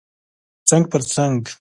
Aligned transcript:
څنګ 0.69 0.83
پر 0.91 1.01
څنګ 1.13 1.35